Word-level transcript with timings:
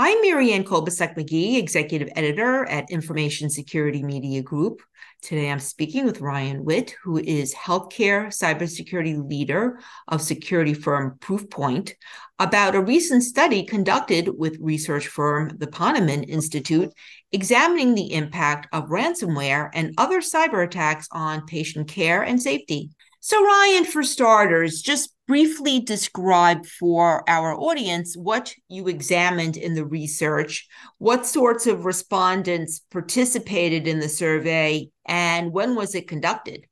I'm 0.00 0.22
Marianne 0.22 0.62
Kolbasuk 0.62 1.16
McGee, 1.16 1.58
Executive 1.58 2.08
Editor 2.14 2.64
at 2.66 2.88
Information 2.88 3.50
Security 3.50 4.00
Media 4.04 4.42
Group. 4.42 4.80
Today 5.22 5.50
I'm 5.50 5.58
speaking 5.58 6.04
with 6.04 6.20
Ryan 6.20 6.64
Witt, 6.64 6.94
who 7.02 7.18
is 7.18 7.52
Healthcare 7.52 8.28
Cybersecurity 8.28 9.28
Leader 9.28 9.80
of 10.06 10.22
security 10.22 10.72
firm 10.72 11.16
Proofpoint, 11.18 11.94
about 12.38 12.76
a 12.76 12.80
recent 12.80 13.24
study 13.24 13.64
conducted 13.64 14.30
with 14.38 14.60
research 14.60 15.08
firm 15.08 15.50
the 15.58 15.66
Ponemon 15.66 16.28
Institute 16.28 16.92
examining 17.32 17.96
the 17.96 18.12
impact 18.14 18.68
of 18.72 18.90
ransomware 18.90 19.68
and 19.74 19.94
other 19.98 20.20
cyber 20.20 20.64
attacks 20.64 21.08
on 21.10 21.44
patient 21.44 21.88
care 21.88 22.22
and 22.22 22.40
safety. 22.40 22.90
So, 23.28 23.44
Ryan, 23.44 23.84
for 23.84 24.02
starters, 24.02 24.80
just 24.80 25.12
briefly 25.26 25.80
describe 25.80 26.64
for 26.64 27.28
our 27.28 27.54
audience 27.54 28.16
what 28.16 28.54
you 28.70 28.88
examined 28.88 29.58
in 29.58 29.74
the 29.74 29.84
research, 29.84 30.66
what 30.96 31.26
sorts 31.26 31.66
of 31.66 31.84
respondents 31.84 32.78
participated 32.90 33.86
in 33.86 34.00
the 34.00 34.08
survey, 34.08 34.88
and 35.04 35.52
when 35.52 35.74
was 35.74 35.94
it 35.94 36.08
conducted? 36.08 36.64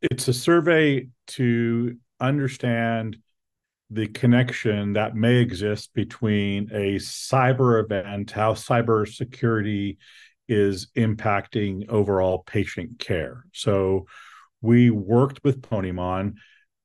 It's 0.00 0.26
a 0.26 0.34
survey 0.34 1.06
to 1.28 1.96
understand 2.18 3.18
the 3.88 4.08
connection 4.08 4.94
that 4.94 5.14
may 5.14 5.36
exist 5.36 5.94
between 5.94 6.68
a 6.72 6.96
cyber 6.96 7.80
event, 7.80 8.32
how 8.32 8.54
cybersecurity 8.54 9.98
is 10.48 10.88
impacting 10.96 11.88
overall 11.88 12.40
patient 12.40 12.98
care. 12.98 13.44
So, 13.52 14.06
we 14.62 14.90
worked 14.90 15.44
with 15.44 15.60
Ponemon 15.60 16.34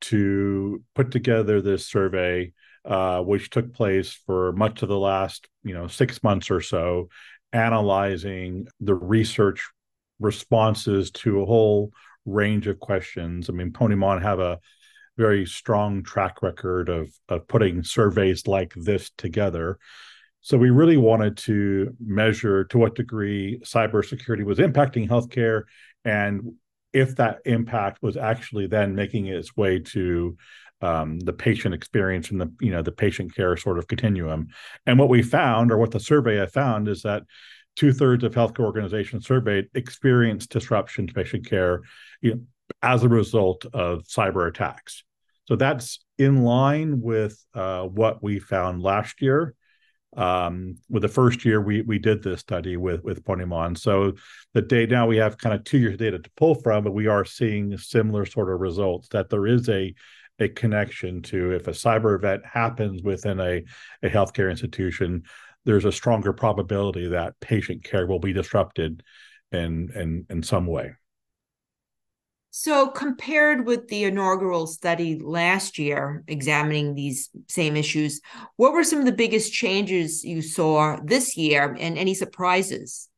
to 0.02 0.84
put 0.96 1.12
together 1.12 1.62
this 1.62 1.88
survey, 1.88 2.52
uh, 2.84 3.22
which 3.22 3.50
took 3.50 3.74
place 3.74 4.14
for 4.26 4.52
much 4.54 4.82
of 4.82 4.90
the 4.90 4.98
last, 4.98 5.48
you 5.64 5.74
know, 5.74 5.88
six 5.88 6.22
months 6.24 6.52
or 6.52 6.62
so, 6.62 7.10
analyzing 7.54 8.68
the 8.80 8.96
research 8.96 9.70
responses 10.20 11.12
to 11.12 11.42
a 11.42 11.46
whole 11.46 11.92
range 12.26 12.68
of 12.68 12.80
questions. 12.80 13.50
I 13.50 13.54
mean, 13.54 13.72
Ponemon 13.72 14.22
have 14.22 14.40
a 14.40 14.60
very 15.18 15.46
strong 15.46 16.04
track 16.04 16.44
record 16.44 16.90
of 16.90 17.10
of 17.30 17.48
putting 17.48 17.84
surveys 17.84 18.48
like 18.48 18.74
this 18.76 19.10
together. 19.18 19.80
So 20.42 20.58
we 20.58 20.70
really 20.70 20.98
wanted 20.98 21.38
to 21.38 21.96
measure 22.00 22.64
to 22.66 22.78
what 22.78 22.96
degree 22.96 23.60
cybersecurity 23.64 24.46
was 24.46 24.60
impacting 24.60 25.10
healthcare 25.10 25.64
and 26.06 26.54
if 26.94 27.16
that 27.18 27.40
impact 27.46 28.02
was 28.02 28.18
actually 28.18 28.68
then 28.68 28.96
making 28.96 29.28
its 29.28 29.56
way 29.56 29.80
to 29.80 30.38
um, 30.82 31.20
the 31.20 31.34
patient 31.34 31.74
experience 31.74 32.32
and 32.32 32.40
the 32.40 32.52
you 32.62 32.72
know 32.72 32.82
the 32.82 32.92
patient 32.92 33.36
care 33.36 33.58
sort 33.58 33.80
of 33.80 33.88
continuum. 33.88 34.48
And 34.86 35.00
what 35.00 35.10
we 35.10 35.22
found, 35.22 35.72
or 35.72 35.78
what 35.78 35.92
the 35.92 36.00
survey 36.00 36.42
I 36.42 36.46
found, 36.46 36.88
is 36.88 37.02
that 37.02 37.24
two 37.76 37.94
thirds 37.94 38.24
of 38.24 38.34
healthcare 38.34 38.66
organizations 38.66 39.26
surveyed 39.26 39.70
experienced 39.74 40.52
disruption 40.52 41.08
to 41.08 41.14
patient 41.14 41.48
care 41.48 41.82
you 42.22 42.32
know, 42.32 42.42
as 42.82 43.04
a 43.04 43.10
result 43.10 43.66
of 43.74 44.04
cyber 44.04 44.48
attacks. 44.48 45.04
So 45.46 45.56
that's 45.56 46.00
in 46.18 46.44
line 46.44 47.02
with 47.02 47.42
uh, 47.54 47.84
what 47.84 48.22
we 48.22 48.40
found 48.40 48.82
last 48.82 49.22
year 49.22 49.56
um, 50.16 50.76
with 50.90 51.02
the 51.02 51.08
first 51.08 51.44
year 51.44 51.62
we 51.62 51.82
we 51.82 52.00
did 52.00 52.24
this 52.24 52.40
study 52.40 52.78
with 52.78 53.04
with 53.04 53.24
Ponemon. 53.24 53.78
So 53.78 54.14
the 54.54 54.62
data 54.62 54.94
now 54.94 55.08
we 55.08 55.18
have 55.18 55.38
kind 55.38 55.54
of 55.54 55.64
two 55.64 55.78
years 55.78 55.98
data 55.98 56.20
to 56.20 56.32
pull 56.38 56.56
from, 56.56 56.84
but 56.84 56.94
we 56.94 57.08
are 57.08 57.26
seeing 57.26 57.78
similar 57.78 58.26
sort 58.26 58.52
of 58.52 58.60
results 58.60 59.10
that 59.10 59.30
there 59.30 59.48
is 59.48 59.68
a 59.70 59.94
a 60.40 60.48
connection 60.48 61.22
to 61.24 61.52
if 61.52 61.68
a 61.68 61.72
cyber 61.72 62.16
event 62.16 62.46
happens 62.46 63.02
within 63.02 63.40
a, 63.40 63.64
a 64.04 64.10
healthcare 64.10 64.52
institution, 64.52 65.24
there's 65.66 65.86
a 65.86 65.92
stronger 65.92 66.32
probability 66.32 67.08
that 67.10 67.40
patient 67.40 67.84
care 67.84 68.06
will 68.06 68.20
be 68.20 68.34
disrupted 68.34 69.04
in 69.52 69.90
in 69.96 70.26
in 70.30 70.44
some 70.44 70.68
way. 70.68 70.94
So, 72.50 72.88
compared 72.88 73.66
with 73.68 73.88
the 73.88 74.06
inaugural 74.06 74.68
study 74.68 75.20
last 75.20 75.78
year 75.78 76.24
examining 76.28 76.96
these 76.96 77.30
same 77.48 77.76
issues, 77.76 78.20
what 78.56 78.74
were 78.74 78.84
some 78.84 79.00
of 79.00 79.06
the 79.06 79.12
biggest 79.12 79.54
changes 79.54 80.24
you 80.24 80.42
saw 80.42 80.98
this 81.04 81.38
year 81.38 81.76
and 81.80 81.98
any 81.98 82.14
surprises? 82.14 83.10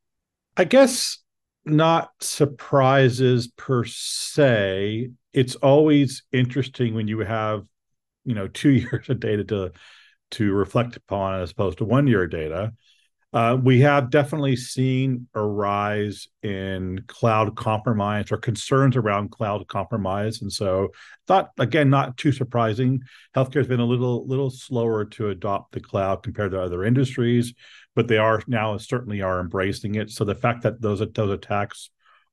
I 0.56 0.64
guess 0.64 1.18
not 1.64 2.10
surprises 2.20 3.48
per 3.48 3.84
se. 3.84 5.10
It's 5.32 5.54
always 5.56 6.22
interesting 6.32 6.94
when 6.94 7.08
you 7.08 7.20
have, 7.20 7.64
you 8.24 8.34
know, 8.34 8.48
two 8.48 8.70
years 8.70 9.08
of 9.08 9.20
data 9.20 9.44
to 9.44 9.72
to 10.32 10.52
reflect 10.52 10.96
upon 10.96 11.40
as 11.40 11.50
opposed 11.50 11.78
to 11.78 11.84
one 11.84 12.06
year 12.06 12.26
data. 12.26 12.72
Uh, 13.32 13.56
we 13.62 13.80
have 13.80 14.10
definitely 14.10 14.56
seen 14.56 15.28
a 15.34 15.42
rise 15.42 16.26
in 16.42 17.04
cloud 17.06 17.54
compromise 17.54 18.32
or 18.32 18.36
concerns 18.36 18.96
around 18.96 19.30
cloud 19.30 19.66
compromise, 19.68 20.42
and 20.42 20.52
so 20.52 20.88
thought 21.28 21.50
again 21.58 21.88
not 21.88 22.16
too 22.16 22.32
surprising. 22.32 23.00
Healthcare 23.36 23.56
has 23.56 23.68
been 23.68 23.78
a 23.78 23.84
little 23.84 24.26
little 24.26 24.50
slower 24.50 25.04
to 25.04 25.28
adopt 25.28 25.72
the 25.72 25.80
cloud 25.80 26.24
compared 26.24 26.50
to 26.50 26.60
other 26.60 26.84
industries, 26.84 27.54
but 27.94 28.08
they 28.08 28.18
are 28.18 28.42
now 28.48 28.76
certainly 28.78 29.22
are 29.22 29.38
embracing 29.38 29.94
it. 29.94 30.10
So 30.10 30.24
the 30.24 30.34
fact 30.34 30.62
that 30.62 30.80
those 30.80 31.00
those 31.14 31.30
attacks 31.30 31.90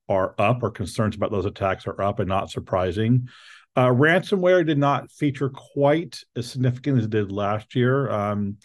are 0.09 0.33
up 0.39 0.63
or 0.63 0.71
concerns 0.71 1.15
about 1.15 1.31
those 1.31 1.45
attacks 1.45 1.85
are 1.85 2.01
up 2.01 2.19
and 2.19 2.29
not 2.29 2.49
surprising. 2.49 3.27
Uh, 3.75 3.89
ransomware 3.89 4.65
did 4.65 4.79
not 4.79 5.11
feature 5.11 5.49
quite 5.49 6.21
as 6.35 6.49
significant 6.49 6.97
as 6.97 7.05
it 7.05 7.11
did 7.11 7.31
last 7.31 7.75
year. 7.75 8.09
Um, 8.09 8.57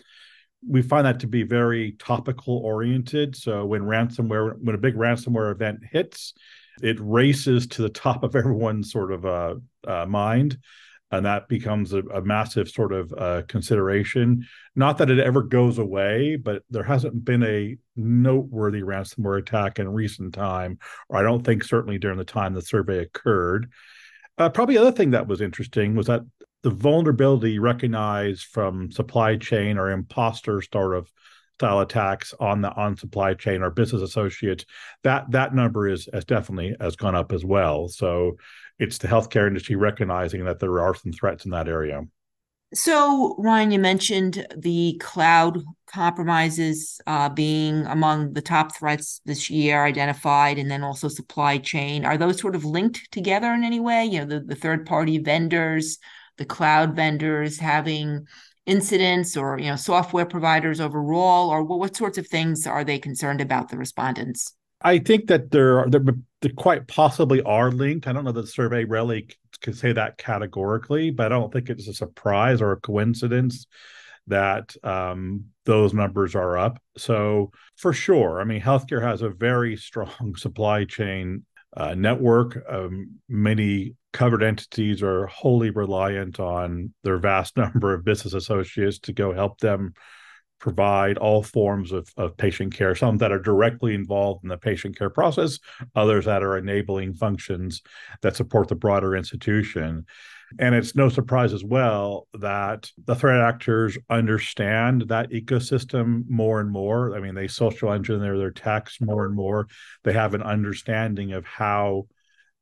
we 0.67 0.83
find 0.83 1.07
that 1.07 1.21
to 1.21 1.27
be 1.27 1.43
very 1.43 1.93
topical 1.93 2.59
oriented. 2.59 3.37
So 3.37 3.65
when 3.65 3.83
ransomware, 3.83 4.57
when 4.61 4.75
a 4.75 4.79
big 4.79 4.95
ransomware 4.95 5.51
event 5.51 5.81
hits, 5.91 6.35
it 6.83 6.97
races 7.01 7.67
to 7.69 7.83
the 7.83 7.89
top 7.89 8.23
of 8.23 8.37
everyone's 8.37 8.91
sort 8.91 9.13
of 9.13 9.27
uh, 9.27 9.55
uh, 9.87 10.07
mind, 10.07 10.59
and 11.11 11.27
that 11.27 11.49
becomes 11.49 11.93
a, 11.93 11.99
a 11.99 12.23
massive 12.23 12.69
sort 12.69 12.93
of 12.93 13.13
uh, 13.17 13.43
consideration. 13.49 14.47
Not 14.75 14.99
that 14.99 15.11
it 15.11 15.19
ever 15.19 15.43
goes 15.43 15.79
away, 15.79 16.37
but 16.37 16.63
there 16.71 16.85
hasn't 16.85 17.25
been 17.25 17.43
a 17.43 17.77
noteworthy 17.97 18.81
ransomware 18.83 19.39
attack 19.39 19.79
in 19.79 19.89
recent 19.89 20.33
time, 20.33 20.79
or 21.09 21.19
I 21.19 21.23
don't 21.23 21.45
think 21.45 21.65
certainly 21.65 21.99
during 21.99 22.19
the 22.19 22.25
time 22.25 22.55
the 22.55 22.63
survey 22.63 22.99
occurred. 22.99 23.71
Uh, 24.39 24.49
probably 24.49 24.79
other 24.79 24.93
thing 24.93 25.11
that 25.11 25.27
was 25.27 25.43
interesting 25.43 25.95
was 25.95 26.07
that 26.07 26.23
the 26.63 26.71
vulnerability 26.71 27.59
recognized 27.59 28.45
from 28.45 28.91
supply 28.91 29.37
chain 29.37 29.79
or 29.79 29.91
imposter 29.91 30.63
sort 30.63 30.97
of 30.97 31.11
style 31.55 31.81
attacks 31.81 32.35
on 32.41 32.61
the 32.61 32.73
on 32.75 32.97
supply 32.97 33.35
chain 33.35 33.63
or 33.63 33.71
business 33.71 34.03
associates 34.03 34.65
that 35.05 35.31
that 35.31 35.55
number 35.55 35.89
is 35.89 36.09
has 36.13 36.25
definitely 36.25 36.75
has 36.81 36.97
gone 36.97 37.15
up 37.15 37.33
as 37.33 37.45
well. 37.45 37.89
So 37.89 38.37
it's 38.79 38.99
the 38.99 39.09
healthcare 39.09 39.47
industry 39.47 39.77
recognizing 39.77 40.45
that 40.47 40.59
there 40.59 40.81
are 40.81 40.95
some 40.95 41.13
threats 41.13 41.45
in 41.45 41.51
that 41.51 41.69
area. 41.69 42.03
So 42.75 43.37
ryan 43.39 43.71
you 43.71 43.79
mentioned 43.79 44.47
the 44.57 44.99
cloud 44.99 45.63
compromises 45.87 47.01
uh, 47.07 47.29
being 47.29 47.85
among 47.87 48.33
the 48.33 48.41
top 48.41 48.75
threats 48.75 49.21
this 49.27 49.51
year 49.51 49.85
identified 49.85 50.59
and 50.59 50.71
then 50.71 50.83
also 50.83 51.09
supply 51.09 51.59
chain. 51.59 52.07
Are 52.07 52.17
those 52.17 52.41
sort 52.41 52.55
of 52.55 52.65
linked 52.65 53.13
together 53.13 53.53
in 53.53 53.63
any 53.63 53.79
way? 53.79 54.07
You 54.07 54.21
know 54.21 54.27
the, 54.27 54.41
the 54.41 54.57
third 54.57 54.87
party 54.87 55.19
vendors 55.19 55.99
the 56.39 56.45
cloud 56.45 56.95
vendors 56.95 57.59
having 57.59 58.27
incidents 58.65 59.37
or 59.37 59.59
you 59.59 59.67
know 59.67 59.77
software 59.77 60.27
providers 60.27 60.81
overall 60.81 61.51
or 61.51 61.65
what, 61.65 61.97
sorts 61.97 62.19
of 62.19 62.27
things 62.29 62.67
are 62.67 62.85
they 62.85 62.99
concerned 62.99 63.41
about 63.41 63.69
the 63.69 63.77
respondents? 63.77 64.55
I 64.81 64.99
think 64.99 65.29
that 65.29 65.51
there 65.51 65.81
are 65.81 65.91
there, 65.91 66.05
there 66.41 66.53
quite 66.57 66.89
possibly 66.89 67.43
are 67.43 67.71
linked. 67.71 68.07
I 68.07 68.13
don't 68.13 68.25
know 68.25 68.33
that 68.33 68.41
the 68.41 68.47
survey 68.47 68.85
really 68.85 69.29
could 69.63 69.77
say 69.77 69.93
that 69.93 70.19
categorically 70.19 71.11
but 71.11 71.27
i 71.27 71.37
don't 71.37 71.53
think 71.53 71.71
it's 71.71 71.89
a 71.89 71.95
surprise 71.95 72.61
or 72.61 72.73
a 72.73 72.81
coincidence 72.81 73.67
that 74.29 74.77
um, 74.85 75.47
those 75.65 75.93
numbers 75.93 76.37
are 76.37 76.57
up. 76.57 76.81
So 76.97 77.51
for 77.77 77.93
sure 77.93 78.41
i 78.41 78.45
mean 78.45 78.61
healthcare 78.61 79.03
has 79.03 79.23
a 79.23 79.31
very 79.31 79.77
strong 79.89 80.35
supply 80.37 80.85
chain 80.85 81.45
uh, 81.77 81.95
network. 81.95 82.63
Um, 82.69 83.21
many 83.29 83.95
covered 84.13 84.43
entities 84.43 85.03
are 85.03 85.27
wholly 85.27 85.71
reliant 85.71 86.39
on 86.39 86.93
their 87.03 87.19
vast 87.19 87.57
number 87.57 87.95
of 87.95 88.05
business 88.05 88.35
associates 88.35 88.99
to 89.01 89.13
go 89.13 89.33
help 89.33 89.59
them 89.61 89.95
provide 90.63 91.19
all 91.19 91.43
forms 91.43 91.91
of, 91.91 92.09
of 92.17 92.37
patient 92.37 92.73
care, 92.73 92.95
some 92.95 93.19
that 93.19 93.33
are 93.33 93.41
directly 93.41 93.95
involved 93.95 94.45
in 94.45 94.49
the 94.49 94.57
patient 94.57 94.97
care 94.97 95.11
process, 95.11 95.59
others 95.97 96.27
that 96.27 96.45
are 96.45 96.57
enabling 96.57 97.15
functions 97.15 97.83
that 98.23 98.37
support 98.37 98.69
the 98.69 98.77
broader 98.77 99.17
institution. 99.17 100.07
And 100.59 100.75
it's 100.75 100.95
no 100.95 101.09
surprise 101.09 101.53
as 101.53 101.65
well 101.65 102.27
that 102.35 102.91
the 103.05 103.15
threat 103.15 103.41
actors 103.41 103.97
understand 104.11 105.03
that 105.09 105.31
ecosystem 105.31 106.25
more 106.29 106.61
and 106.61 106.71
more. 106.71 107.17
I 107.17 107.21
mean, 107.21 107.35
they 107.35 107.49
social 107.49 107.93
engineer 107.93 108.37
their 108.37 108.49
attacks 108.49 109.01
more 109.01 109.25
and 109.25 109.35
more. 109.35 109.69
They 110.05 110.13
have 110.13 110.35
an 110.35 110.43
understanding 110.43 111.33
of 111.33 111.45
how 111.45 112.07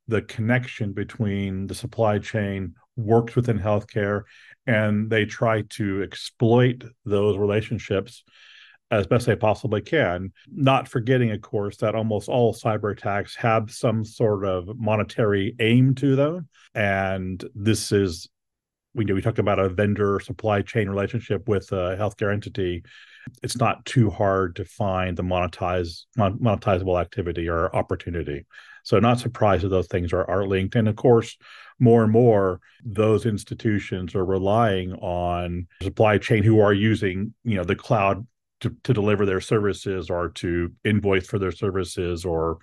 the 0.08 0.22
connection 0.22 0.92
between 0.92 1.66
the 1.66 1.74
supply 1.74 2.18
chain 2.18 2.74
works 2.96 3.36
within 3.36 3.58
healthcare, 3.58 4.22
and 4.66 5.08
they 5.08 5.24
try 5.24 5.62
to 5.62 6.02
exploit 6.02 6.84
those 7.04 7.36
relationships 7.38 8.24
as 8.90 9.06
best 9.06 9.26
they 9.26 9.36
possibly 9.36 9.80
can, 9.80 10.32
not 10.50 10.88
forgetting, 10.88 11.30
of 11.30 11.40
course, 11.40 11.76
that 11.76 11.94
almost 11.94 12.28
all 12.28 12.52
cyber 12.52 12.92
attacks 12.92 13.36
have 13.36 13.70
some 13.70 14.04
sort 14.04 14.44
of 14.44 14.76
monetary 14.78 15.54
aim 15.60 15.94
to 15.94 16.16
them. 16.16 16.48
And 16.74 17.44
this 17.54 17.92
is, 17.92 18.28
we 18.94 19.04
know 19.04 19.14
we 19.14 19.22
talked 19.22 19.38
about 19.38 19.60
a 19.60 19.68
vendor 19.68 20.18
supply 20.18 20.62
chain 20.62 20.88
relationship 20.90 21.48
with 21.48 21.70
a 21.70 21.96
healthcare 21.96 22.32
entity. 22.32 22.82
It's 23.44 23.56
not 23.56 23.84
too 23.84 24.10
hard 24.10 24.56
to 24.56 24.64
find 24.64 25.16
the 25.16 25.22
monetize 25.22 26.02
monetizable 26.18 27.00
activity 27.00 27.48
or 27.48 27.74
opportunity. 27.74 28.46
So 28.82 28.98
not 28.98 29.20
surprised 29.20 29.62
that 29.62 29.68
those 29.68 29.86
things 29.86 30.12
are, 30.12 30.28
are 30.28 30.46
linked. 30.46 30.74
And 30.74 30.88
of 30.88 30.96
course, 30.96 31.36
more 31.78 32.02
and 32.02 32.10
more 32.10 32.60
those 32.84 33.24
institutions 33.24 34.14
are 34.16 34.24
relying 34.24 34.94
on 34.94 35.68
supply 35.82 36.18
chain 36.18 36.42
who 36.42 36.60
are 36.60 36.72
using, 36.72 37.34
you 37.44 37.56
know, 37.56 37.64
the 37.64 37.76
cloud 37.76 38.26
to, 38.60 38.74
to 38.84 38.92
deliver 38.92 39.26
their 39.26 39.40
services 39.40 40.10
or 40.10 40.30
to 40.30 40.72
invoice 40.84 41.26
for 41.26 41.38
their 41.38 41.52
services 41.52 42.24
or 42.24 42.58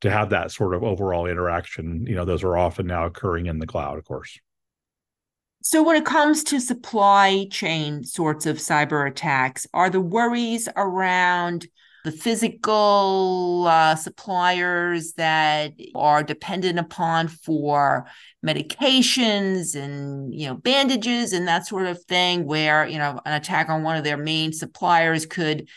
to 0.00 0.10
have 0.10 0.30
that 0.30 0.50
sort 0.50 0.74
of 0.74 0.82
overall 0.82 1.26
interaction. 1.26 2.04
You 2.06 2.16
know 2.16 2.24
those 2.24 2.44
are 2.44 2.56
often 2.56 2.86
now 2.86 3.06
occurring 3.06 3.46
in 3.46 3.58
the 3.58 3.66
cloud 3.66 3.98
of 3.98 4.04
course. 4.04 4.38
So 5.62 5.82
when 5.82 5.96
it 5.96 6.04
comes 6.04 6.42
to 6.44 6.58
supply 6.58 7.46
chain 7.50 8.02
sorts 8.02 8.46
of 8.46 8.56
cyber 8.56 9.08
attacks 9.08 9.66
are 9.72 9.90
the 9.90 10.00
worries 10.00 10.68
around 10.74 11.68
the 12.04 12.12
physical 12.12 13.66
uh, 13.68 13.94
suppliers 13.94 15.12
that 15.14 15.72
are 15.94 16.22
dependent 16.22 16.78
upon 16.78 17.28
for 17.28 18.06
medications 18.44 19.76
and 19.76 20.34
you 20.34 20.46
know 20.46 20.54
bandages 20.54 21.32
and 21.32 21.46
that 21.46 21.66
sort 21.66 21.86
of 21.86 22.02
thing 22.04 22.44
where 22.44 22.86
you 22.86 22.98
know 22.98 23.20
an 23.24 23.34
attack 23.34 23.68
on 23.68 23.82
one 23.84 23.96
of 23.96 24.04
their 24.04 24.16
main 24.16 24.52
suppliers 24.52 25.26
could 25.26 25.68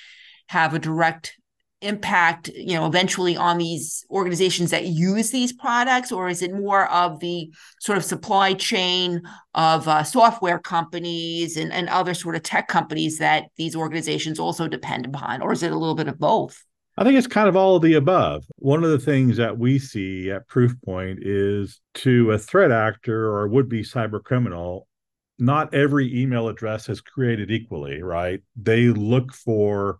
have 0.47 0.73
a 0.73 0.79
direct 0.79 1.37
impact 1.85 2.49
you 2.49 2.75
know 2.75 2.85
eventually 2.85 3.37
on 3.37 3.57
these 3.57 4.05
organizations 4.09 4.71
that 4.71 4.85
use 4.85 5.31
these 5.31 5.53
products 5.53 6.11
or 6.11 6.27
is 6.27 6.41
it 6.41 6.53
more 6.53 6.91
of 6.91 7.19
the 7.19 7.51
sort 7.79 7.97
of 7.97 8.03
supply 8.03 8.53
chain 8.53 9.21
of 9.53 9.87
uh, 9.87 10.03
software 10.03 10.59
companies 10.59 11.57
and, 11.57 11.71
and 11.71 11.87
other 11.89 12.13
sort 12.13 12.35
of 12.35 12.43
tech 12.43 12.67
companies 12.67 13.17
that 13.19 13.45
these 13.57 13.75
organizations 13.75 14.39
also 14.39 14.67
depend 14.67 15.05
upon 15.05 15.41
or 15.41 15.51
is 15.51 15.63
it 15.63 15.71
a 15.71 15.77
little 15.77 15.95
bit 15.95 16.07
of 16.07 16.19
both 16.19 16.63
I 16.97 17.03
think 17.03 17.17
it's 17.17 17.27
kind 17.27 17.49
of 17.49 17.57
all 17.57 17.75
of 17.75 17.81
the 17.81 17.95
above. 17.95 18.45
One 18.55 18.85
of 18.85 18.89
the 18.89 18.99
things 18.99 19.35
that 19.35 19.57
we 19.57 19.79
see 19.79 20.31
at 20.31 20.47
Proofpoint 20.47 21.17
is 21.21 21.81
to 21.95 22.31
a 22.31 22.37
threat 22.37 22.71
actor 22.71 23.35
or 23.35 23.49
would 23.49 23.67
be 23.67 23.83
cyber 23.83 24.23
criminal, 24.23 24.87
not 25.37 25.73
every 25.73 26.21
email 26.21 26.47
address 26.47 26.87
is 26.87 27.01
created 27.01 27.51
equally, 27.51 28.01
right? 28.01 28.41
They 28.55 28.87
look 28.87 29.33
for 29.33 29.99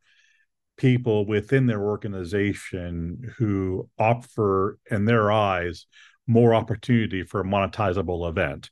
people 0.78 1.26
within 1.26 1.66
their 1.66 1.82
organization 1.82 3.34
who 3.38 3.90
offer, 3.98 4.78
in 4.90 5.06
their 5.06 5.32
eyes, 5.32 5.86
more 6.28 6.54
opportunity 6.54 7.24
for 7.24 7.42
a 7.42 7.46
monetizable 7.46 8.28
event. 8.30 8.70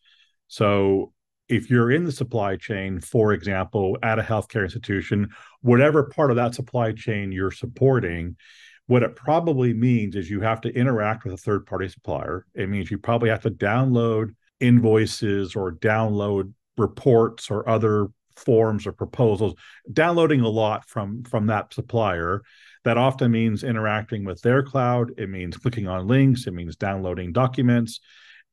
So 0.47 1.13
if 1.49 1.69
you're 1.69 1.91
in 1.91 2.05
the 2.05 2.11
supply 2.11 2.55
chain, 2.55 2.99
for 2.99 3.33
example, 3.33 3.97
at 4.01 4.19
a 4.19 4.23
healthcare 4.23 4.63
institution, 4.63 5.29
whatever 5.61 6.03
part 6.03 6.31
of 6.31 6.37
that 6.37 6.55
supply 6.55 6.93
chain 6.93 7.31
you're 7.31 7.51
supporting, 7.51 8.37
what 8.87 9.03
it 9.03 9.15
probably 9.15 9.73
means 9.73 10.15
is 10.15 10.29
you 10.29 10.41
have 10.41 10.61
to 10.61 10.73
interact 10.73 11.23
with 11.23 11.33
a 11.33 11.37
third 11.37 11.65
party 11.65 11.87
supplier. 11.87 12.45
It 12.53 12.69
means 12.69 12.91
you 12.91 12.97
probably 12.97 13.29
have 13.29 13.43
to 13.43 13.51
download 13.51 14.35
invoices 14.59 15.55
or 15.55 15.73
download 15.73 16.53
reports 16.77 17.49
or 17.49 17.67
other 17.67 18.07
forms 18.35 18.87
or 18.87 18.91
proposals 18.91 19.55
downloading 19.91 20.41
a 20.41 20.49
lot 20.49 20.87
from 20.87 21.23
from 21.23 21.47
that 21.47 21.73
supplier. 21.73 22.41
That 22.83 22.97
often 22.97 23.31
means 23.31 23.63
interacting 23.63 24.25
with 24.25 24.41
their 24.41 24.63
cloud 24.63 25.11
it 25.17 25.29
means 25.29 25.57
clicking 25.57 25.87
on 25.87 26.07
links 26.07 26.47
it 26.47 26.53
means 26.53 26.75
downloading 26.75 27.31
documents. 27.31 27.99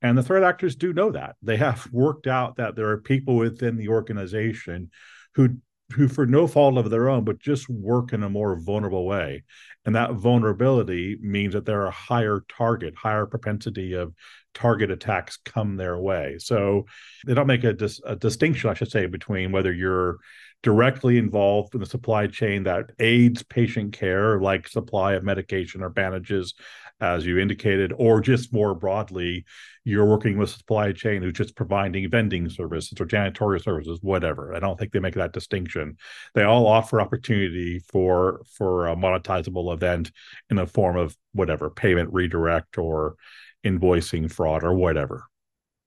And 0.03 0.17
the 0.17 0.23
threat 0.23 0.43
actors 0.45 0.77
do 0.77 0.93
know 0.93 1.11
that. 1.13 1.37
They 1.43 1.59
have 1.59 1.87
worked 1.93 2.27
out 2.27 2.57
that 2.57 2.75
there 2.75 2.89
are 2.89 2.99
people 2.99 3.37
within 3.37 3.77
the 3.77 3.89
organization 3.89 4.91
who 5.35 5.57
who 5.93 6.09
for 6.09 6.27
no 6.27 6.47
fault 6.47 6.79
of 6.79 6.91
their 6.91 7.09
own 7.09 7.25
but 7.25 7.39
just 7.39 7.69
work 7.69 8.13
in 8.13 8.23
a 8.23 8.29
more 8.31 8.61
vulnerable 8.61 9.07
way 9.07 9.43
and 9.85 9.95
that 9.95 10.15
vulnerability 10.15 11.19
means 11.21 11.55
that 11.55 11.65
they're 11.65 11.87
a 11.87 11.91
higher 11.91 12.45
target 12.49 12.95
higher 12.97 13.27
propensity 13.27 13.95
of 13.95 14.15
target 14.55 14.91
attacks 14.91 15.39
come 15.45 15.77
their 15.77 15.99
way. 15.99 16.37
So 16.39 16.87
they 17.27 17.35
don't 17.35 17.47
make 17.47 17.65
a, 17.65 17.73
dis- 17.73 18.01
a, 18.05 18.17
distinction, 18.17 18.71
I 18.71 18.75
should 18.75 18.91
say, 18.91 19.07
between 19.07 19.53
whether 19.53 19.73
you're 19.73 20.19
directly 20.63 21.19
involved 21.19 21.75
in 21.75 21.81
the 21.81 21.87
supply 21.87 22.27
chain 22.27 22.65
that 22.65 22.91
aids 22.99 23.43
patient 23.43 23.93
care, 23.93 24.41
like 24.41 24.69
supply 24.69 25.15
of 25.15 25.25
medication 25.25 25.83
or 25.83 25.89
bandages, 25.89 26.55
as 27.01 27.25
you 27.27 27.39
indicated, 27.39 27.93
or 27.97 28.21
just 28.21 28.53
more 28.53 28.75
broadly, 28.75 29.45
you're 29.85 30.07
working 30.07 30.37
with 30.37 30.51
supply 30.51 30.93
chain 30.93 31.23
who's 31.23 31.33
just 31.33 31.57
providing 31.57 32.09
vending 32.11 32.49
services 32.49 33.01
or 33.01 33.07
janitorial 33.07 33.63
services, 33.63 33.99
whatever. 34.03 34.55
I 34.55 34.61
don't 34.61 34.79
think 34.79 34.93
they 34.93 35.01
make 35.01 35.15
that 35.15 35.33
distinction. 35.33 35.97
They 36.35 36.43
all 36.43 36.67
offer 36.67 37.01
opportunity 37.01 37.81
for 37.91 38.43
for 38.57 38.89
a 38.89 38.97
monetizable 38.97 39.73
event 39.73 40.13
in 40.51 40.57
the 40.57 40.67
form 40.67 40.97
of 40.97 41.17
whatever 41.33 41.71
payment 41.71 42.13
redirect 42.13 42.79
or 42.79 43.17
invoicing 43.65 44.31
fraud 44.31 44.65
or 44.65 44.75
whatever. 44.75 45.25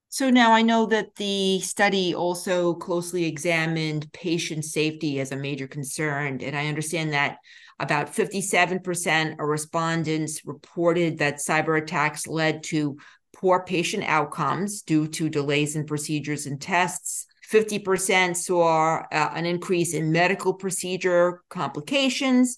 So 0.10 0.30
now 0.30 0.54
I 0.54 0.62
know 0.62 0.86
that 0.88 1.16
the 1.16 1.60
study 1.62 2.14
also 2.14 2.76
closely 2.76 3.26
examined 3.26 4.12
patient 4.14 4.64
safety 4.64 5.20
as 5.20 5.32
a 5.32 5.36
major 5.36 5.68
concern. 5.68 6.40
And 6.42 6.56
I 6.56 6.68
understand 6.68 7.14
that 7.14 7.38
about 7.80 8.14
57% 8.14 9.34
of 9.34 9.40
respondents 9.40 10.46
reported 10.46 11.18
that 11.18 11.38
cyber 11.38 11.82
attacks 11.82 12.28
led 12.28 12.64
to 12.64 12.98
poor 13.36 13.64
patient 13.64 14.04
outcomes 14.06 14.82
due 14.82 15.08
to 15.08 15.30
delays 15.30 15.76
in 15.76 15.86
procedures 15.86 16.46
and 16.46 16.62
tests. 16.62 17.26
50% 17.52 18.36
saw 18.36 19.04
uh, 19.12 19.32
an 19.36 19.46
increase 19.46 19.94
in 19.94 20.12
medical 20.12 20.54
procedure 20.54 21.42
complications, 21.50 22.58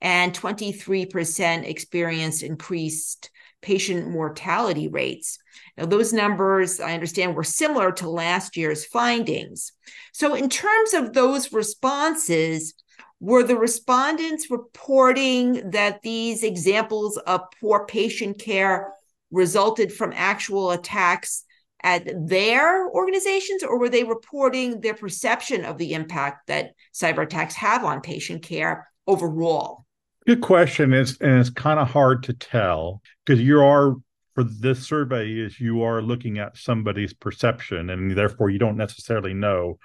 and 0.00 0.34
23% 0.34 1.64
experienced 1.64 2.42
increased 2.42 3.30
patient 3.62 4.08
mortality 4.08 4.88
rates. 4.88 5.38
Now, 5.76 5.86
those 5.86 6.12
numbers, 6.12 6.78
I 6.78 6.92
understand, 6.92 7.34
were 7.34 7.44
similar 7.44 7.90
to 7.92 8.10
last 8.10 8.56
year's 8.56 8.84
findings. 8.84 9.72
So, 10.12 10.34
in 10.34 10.48
terms 10.48 10.92
of 10.92 11.14
those 11.14 11.52
responses, 11.52 12.74
were 13.20 13.42
the 13.42 13.56
respondents 13.56 14.50
reporting 14.50 15.70
that 15.70 16.02
these 16.02 16.42
examples 16.42 17.16
of 17.18 17.40
poor 17.60 17.86
patient 17.86 18.38
care 18.38 18.92
resulted 19.30 19.92
from 19.92 20.12
actual 20.14 20.70
attacks 20.70 21.44
at 21.82 22.06
their 22.28 22.88
organizations, 22.88 23.62
or 23.62 23.78
were 23.78 23.90
they 23.90 24.04
reporting 24.04 24.80
their 24.80 24.94
perception 24.94 25.64
of 25.64 25.76
the 25.76 25.92
impact 25.92 26.46
that 26.46 26.72
cyber 26.94 27.24
attacks 27.24 27.54
have 27.54 27.84
on 27.84 28.00
patient 28.00 28.42
care 28.42 28.88
overall? 29.06 29.84
Good 30.26 30.40
question. 30.40 30.94
It's, 30.94 31.18
and 31.20 31.38
it's 31.38 31.50
kind 31.50 31.78
of 31.78 31.90
hard 31.90 32.22
to 32.24 32.32
tell 32.32 33.02
because 33.24 33.40
you 33.40 33.60
are 33.60 33.96
for 34.34 34.44
this 34.44 34.84
survey 34.84 35.30
is 35.30 35.60
you 35.60 35.82
are 35.82 36.02
looking 36.02 36.38
at 36.38 36.56
somebody's 36.56 37.12
perception 37.12 37.90
and 37.90 38.16
therefore 38.16 38.50
you 38.50 38.58
don't 38.58 38.76
necessarily 38.76 39.32
know 39.32 39.78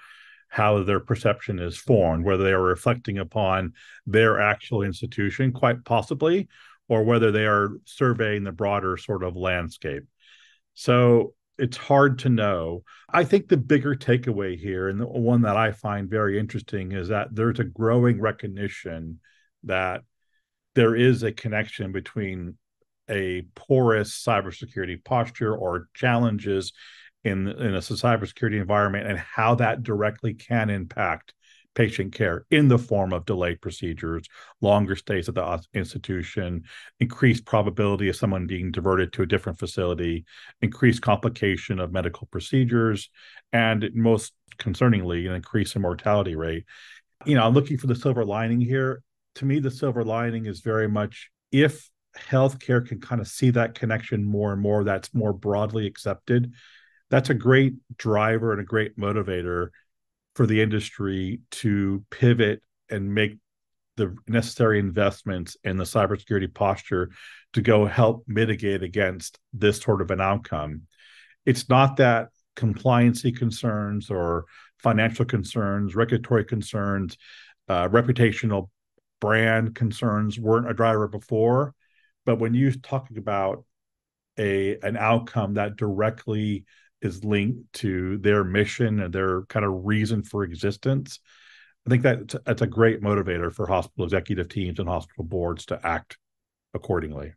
how 0.50 0.82
their 0.82 1.00
perception 1.00 1.58
is 1.58 1.78
formed 1.78 2.24
whether 2.24 2.42
they 2.42 2.52
are 2.52 2.60
reflecting 2.60 3.18
upon 3.18 3.72
their 4.04 4.40
actual 4.40 4.82
institution 4.82 5.52
quite 5.52 5.84
possibly 5.84 6.48
or 6.88 7.04
whether 7.04 7.30
they 7.30 7.46
are 7.46 7.70
surveying 7.84 8.42
the 8.42 8.50
broader 8.52 8.96
sort 8.96 9.22
of 9.22 9.36
landscape. 9.36 10.02
So 10.74 11.34
it's 11.56 11.76
hard 11.76 12.18
to 12.20 12.28
know. 12.28 12.82
I 13.08 13.22
think 13.22 13.46
the 13.46 13.56
bigger 13.56 13.94
takeaway 13.94 14.58
here 14.58 14.88
and 14.88 15.00
the 15.00 15.06
one 15.06 15.42
that 15.42 15.56
i 15.56 15.70
find 15.70 16.10
very 16.10 16.38
interesting 16.38 16.92
is 16.92 17.08
that 17.08 17.28
there's 17.32 17.60
a 17.60 17.64
growing 17.64 18.20
recognition 18.20 19.20
that 19.64 20.02
there 20.74 20.96
is 20.96 21.22
a 21.22 21.32
connection 21.32 21.92
between 21.92 22.56
a 23.08 23.42
porous 23.54 24.24
cybersecurity 24.24 25.04
posture 25.04 25.54
or 25.54 25.88
challenges 25.94 26.72
in 27.24 27.48
in 27.48 27.74
a 27.74 27.78
cybersecurity 27.78 28.60
environment 28.60 29.06
and 29.06 29.18
how 29.18 29.54
that 29.56 29.82
directly 29.82 30.34
can 30.34 30.70
impact 30.70 31.34
patient 31.74 32.12
care 32.12 32.46
in 32.50 32.66
the 32.66 32.78
form 32.78 33.12
of 33.12 33.24
delayed 33.24 33.60
procedures, 33.60 34.26
longer 34.60 34.96
stays 34.96 35.28
at 35.28 35.36
the 35.36 35.62
institution, 35.72 36.64
increased 36.98 37.44
probability 37.44 38.08
of 38.08 38.16
someone 38.16 38.46
being 38.46 38.72
diverted 38.72 39.12
to 39.12 39.22
a 39.22 39.26
different 39.26 39.58
facility, 39.58 40.24
increased 40.62 41.00
complication 41.00 41.78
of 41.78 41.92
medical 41.92 42.26
procedures, 42.26 43.08
and 43.52 43.88
most 43.94 44.32
concerningly, 44.58 45.28
an 45.28 45.34
increase 45.34 45.76
in 45.76 45.82
mortality 45.82 46.34
rate. 46.34 46.64
You 47.24 47.36
know, 47.36 47.46
I'm 47.46 47.54
looking 47.54 47.78
for 47.78 47.86
the 47.86 47.94
silver 47.94 48.24
lining 48.24 48.60
here 48.60 49.02
to 49.36 49.44
me, 49.44 49.60
the 49.60 49.70
silver 49.70 50.04
lining 50.04 50.46
is 50.46 50.60
very 50.60 50.88
much 50.88 51.30
if 51.52 51.88
healthcare 52.16 52.86
can 52.86 53.00
kind 53.00 53.20
of 53.20 53.28
see 53.28 53.50
that 53.50 53.74
connection 53.74 54.24
more 54.24 54.52
and 54.52 54.60
more, 54.60 54.84
that's 54.84 55.14
more 55.14 55.32
broadly 55.32 55.86
accepted. 55.86 56.52
That's 57.10 57.30
a 57.30 57.34
great 57.34 57.74
driver 57.96 58.52
and 58.52 58.60
a 58.60 58.64
great 58.64 58.96
motivator 58.96 59.68
for 60.34 60.46
the 60.46 60.62
industry 60.62 61.40
to 61.50 62.04
pivot 62.10 62.62
and 62.88 63.14
make 63.14 63.38
the 63.96 64.16
necessary 64.28 64.78
investments 64.78 65.56
in 65.64 65.76
the 65.76 65.84
cybersecurity 65.84 66.52
posture 66.52 67.10
to 67.52 67.60
go 67.60 67.84
help 67.84 68.24
mitigate 68.26 68.82
against 68.82 69.38
this 69.52 69.78
sort 69.78 70.00
of 70.00 70.10
an 70.10 70.20
outcome. 70.20 70.82
It's 71.44 71.68
not 71.68 71.96
that 71.96 72.28
compliancy 72.56 73.36
concerns 73.36 74.10
or 74.10 74.46
financial 74.78 75.24
concerns, 75.24 75.94
regulatory 75.94 76.44
concerns, 76.44 77.16
uh, 77.68 77.88
reputational 77.88 78.70
brand 79.20 79.74
concerns 79.74 80.38
weren't 80.38 80.70
a 80.70 80.74
driver 80.74 81.08
before. 81.08 81.74
But 82.24 82.38
when 82.38 82.54
you're 82.54 82.72
talking 82.72 83.18
about 83.18 83.64
a 84.38 84.78
an 84.78 84.96
outcome 84.96 85.54
that 85.54 85.76
directly 85.76 86.64
is 87.02 87.24
linked 87.24 87.72
to 87.74 88.18
their 88.18 88.44
mission 88.44 89.00
and 89.00 89.12
their 89.12 89.42
kind 89.42 89.64
of 89.64 89.84
reason 89.84 90.22
for 90.22 90.44
existence, 90.44 91.20
I 91.86 91.90
think 91.90 92.02
that 92.02 92.34
that's 92.44 92.62
a 92.62 92.66
great 92.66 93.00
motivator 93.00 93.52
for 93.52 93.66
hospital 93.66 94.04
executive 94.04 94.48
teams 94.48 94.78
and 94.78 94.88
hospital 94.88 95.24
boards 95.24 95.66
to 95.66 95.80
act 95.86 96.18
accordingly. 96.74 97.32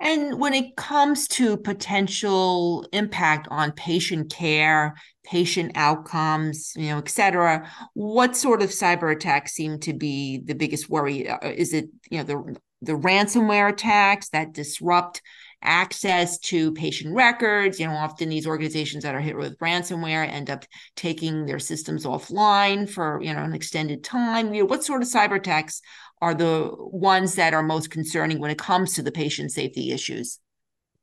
And 0.00 0.40
when 0.40 0.52
it 0.52 0.74
comes 0.76 1.28
to 1.28 1.56
potential 1.56 2.88
impact 2.92 3.46
on 3.50 3.70
patient 3.70 4.32
care, 4.32 4.94
patient 5.24 5.72
outcomes, 5.76 6.72
you 6.76 6.88
know, 6.88 6.98
et 6.98 7.08
cetera, 7.08 7.70
what 7.94 8.36
sort 8.36 8.62
of 8.62 8.70
cyber 8.70 9.12
attacks 9.14 9.52
seem 9.52 9.78
to 9.80 9.92
be 9.92 10.38
the 10.44 10.54
biggest 10.54 10.90
worry? 10.90 11.28
Uh, 11.28 11.38
is 11.48 11.72
it, 11.72 11.86
you 12.10 12.18
know, 12.18 12.24
the 12.24 12.56
the 12.84 12.92
ransomware 12.94 13.70
attacks 13.70 14.30
that 14.30 14.52
disrupt 14.52 15.22
access 15.62 16.38
to 16.38 16.72
patient 16.72 17.14
records. 17.14 17.80
You 17.80 17.86
know, 17.86 17.94
often 17.94 18.28
these 18.28 18.46
organizations 18.46 19.04
that 19.04 19.14
are 19.14 19.20
hit 19.20 19.36
with 19.36 19.58
ransomware 19.58 20.28
end 20.28 20.50
up 20.50 20.64
taking 20.96 21.46
their 21.46 21.58
systems 21.58 22.04
offline 22.04 22.88
for, 22.88 23.20
you 23.22 23.32
know, 23.32 23.42
an 23.42 23.54
extended 23.54 24.04
time. 24.04 24.52
You 24.52 24.62
know, 24.62 24.66
what 24.66 24.84
sort 24.84 25.02
of 25.02 25.08
cyber 25.08 25.36
attacks 25.36 25.80
are 26.20 26.34
the 26.34 26.70
ones 26.78 27.34
that 27.34 27.54
are 27.54 27.62
most 27.62 27.90
concerning 27.90 28.38
when 28.38 28.50
it 28.50 28.58
comes 28.58 28.94
to 28.94 29.02
the 29.02 29.12
patient 29.12 29.52
safety 29.52 29.90
issues? 29.90 30.38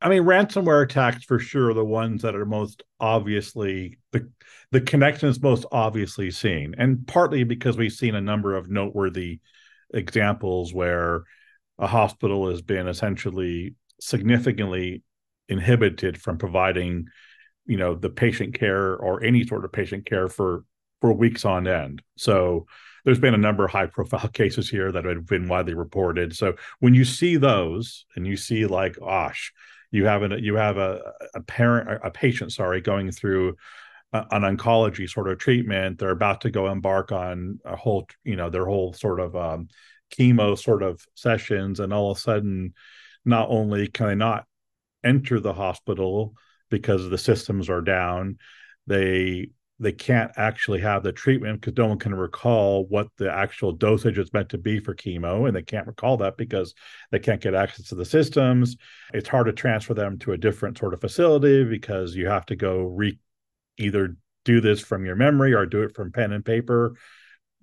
I 0.02 0.08
mean, 0.08 0.24
ransomware 0.24 0.84
attacks 0.84 1.26
for 1.26 1.40
sure 1.40 1.72
are 1.72 1.74
the 1.74 1.84
ones 1.84 2.22
that 2.22 2.36
are 2.36 2.46
most 2.46 2.84
obviously 3.00 4.00
the 4.12 4.30
the 4.72 4.82
connection 4.82 5.30
is 5.30 5.42
most 5.42 5.66
obviously 5.72 6.32
seen, 6.32 6.76
and 6.78 7.06
partly 7.06 7.44
because 7.44 7.76
we've 7.76 7.92
seen 7.92 8.16
a 8.16 8.22
number 8.22 8.56
of 8.56 8.70
noteworthy 8.70 9.40
examples 9.94 10.74
where 10.74 11.24
a 11.80 11.88
hospital 11.88 12.50
has 12.50 12.62
been 12.62 12.88
essentially 12.88 13.74
significantly 14.00 15.04
inhibited 15.48 16.22
from 16.22 16.38
providing, 16.38 17.08
you 17.66 17.78
know, 17.78 17.96
the 17.96 18.10
patient 18.10 18.54
care 18.54 18.96
or 18.96 19.24
any 19.24 19.46
sort 19.46 19.66
of 19.66 19.72
patient 19.72 20.06
care 20.06 20.28
for 20.28 20.64
for 21.02 21.14
weeks 21.14 21.46
on 21.46 21.68
end. 21.68 22.02
So 22.18 22.66
there's 23.06 23.20
been 23.20 23.34
a 23.34 23.38
number 23.38 23.66
of 23.66 23.72
high 23.72 23.88
profile 23.88 24.28
cases 24.34 24.70
here 24.70 24.92
that 24.92 25.06
have 25.06 25.26
been 25.26 25.48
widely 25.48 25.74
reported. 25.74 26.36
So 26.36 26.56
when 26.80 26.94
you 26.94 27.06
see 27.06 27.38
those 27.38 28.06
and 28.16 28.28
you 28.28 28.36
see 28.36 28.66
like, 28.66 29.00
gosh, 29.00 29.54
you 29.92 30.06
have 30.06 30.24
a 30.24 30.42
you 30.42 30.56
have 30.56 30.78
a, 30.78 31.14
a 31.34 31.42
parent 31.42 32.02
a 32.04 32.12
patient 32.12 32.52
sorry 32.52 32.82
going 32.82 33.12
through 33.12 33.56
a, 34.14 34.26
an 34.32 34.44
oncology 34.44 35.10
sort 35.10 35.28
of 35.28 35.38
treatment 35.38 35.98
they're 35.98 36.10
about 36.10 36.42
to 36.42 36.52
go 36.52 36.72
embark 36.72 37.12
on 37.12 37.60
a 37.66 37.76
whole 37.76 38.08
you 38.24 38.36
know 38.36 38.50
their 38.50 38.66
whole 38.66 38.94
sort 38.94 39.20
of 39.20 39.36
um, 39.36 39.68
chemo 40.16 40.58
sort 40.58 40.84
of 40.84 41.04
sessions 41.16 41.80
and 41.80 41.94
all 41.94 42.12
of 42.12 42.18
a 42.18 42.22
sudden 42.22 42.74
not 43.30 43.50
only 43.50 43.88
can 43.88 44.08
they 44.08 44.16
not 44.16 44.46
enter 45.04 45.40
the 45.40 45.54
hospital 45.54 46.34
because 46.70 47.10
the 47.10 47.18
systems 47.18 47.70
are 47.70 47.82
down 47.82 48.38
they 48.88 49.50
they 49.80 49.92
can't 49.94 50.32
actually 50.36 50.82
have 50.82 51.04
the 51.04 51.14
treatment 51.14 51.62
because 51.62 51.78
no 51.78 51.88
one 51.88 51.98
can 51.98 52.14
recall 52.14 52.86
what 52.88 53.08
the 53.18 53.32
actual 53.32 53.72
dosage 53.72 54.18
is 54.18 54.34
meant 54.34 54.50
to 54.50 54.58
be 54.58 54.80
for 54.80 54.94
chemo 54.94 55.48
and 55.48 55.56
they 55.56 55.62
can't 55.62 55.88
recall 55.88 56.18
that 56.18 56.36
because 56.36 56.74
they 57.12 57.20
can't 57.20 57.42
get 57.42 57.56
access 57.56 57.88
to 57.88 57.96
the 57.96 58.04
systems. 58.04 58.76
It's 59.14 59.30
hard 59.30 59.46
to 59.46 59.54
transfer 59.54 59.94
them 59.94 60.20
to 60.20 60.34
a 60.34 60.38
different 60.38 60.78
sort 60.78 60.94
of 60.94 61.00
facility 61.00 61.64
because 61.64 62.14
you 62.14 62.28
have 62.28 62.46
to 62.48 62.58
go 62.58 62.84
re 62.84 63.18
either 63.78 64.18
do 64.44 64.60
this 64.60 64.82
from 64.82 65.06
your 65.06 65.16
memory 65.16 65.54
or 65.54 65.66
do 65.66 65.84
it 65.84 65.96
from 65.96 66.12
pen 66.12 66.34
and 66.34 66.44
paper 66.44 66.96